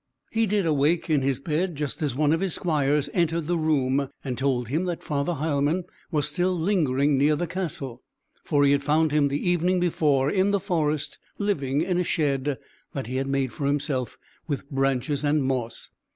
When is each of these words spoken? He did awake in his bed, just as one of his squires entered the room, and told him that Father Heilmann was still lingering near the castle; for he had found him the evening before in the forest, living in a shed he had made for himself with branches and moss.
He 0.31 0.47
did 0.47 0.65
awake 0.65 1.11
in 1.11 1.21
his 1.21 1.39
bed, 1.39 1.75
just 1.75 2.01
as 2.01 2.15
one 2.15 2.33
of 2.33 2.39
his 2.39 2.55
squires 2.55 3.07
entered 3.13 3.45
the 3.45 3.55
room, 3.55 4.09
and 4.23 4.35
told 4.35 4.67
him 4.67 4.85
that 4.85 5.03
Father 5.03 5.35
Heilmann 5.35 5.83
was 6.09 6.27
still 6.27 6.57
lingering 6.57 7.19
near 7.19 7.35
the 7.35 7.45
castle; 7.45 8.01
for 8.43 8.65
he 8.65 8.71
had 8.71 8.81
found 8.81 9.11
him 9.11 9.27
the 9.27 9.47
evening 9.47 9.79
before 9.79 10.31
in 10.31 10.49
the 10.49 10.59
forest, 10.59 11.19
living 11.37 11.81
in 11.81 11.99
a 11.99 12.03
shed 12.03 12.57
he 13.05 13.17
had 13.17 13.27
made 13.27 13.53
for 13.53 13.67
himself 13.67 14.17
with 14.47 14.67
branches 14.71 15.23
and 15.23 15.43
moss. 15.43 15.91